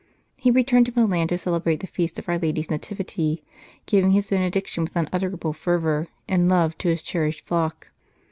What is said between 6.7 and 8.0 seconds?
to his cherished flock.